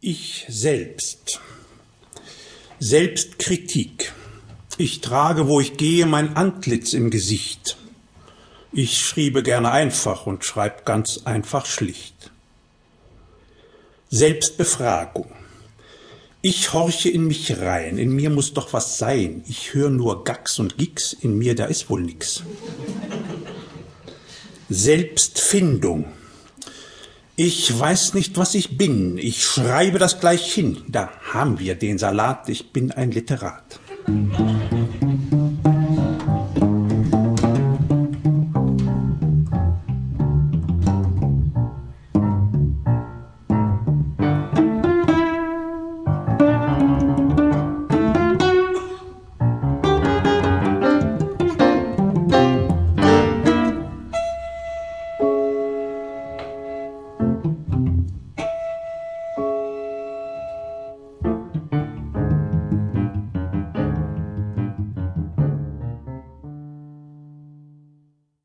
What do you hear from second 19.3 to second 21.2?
Ich höre nur Gax und Gix,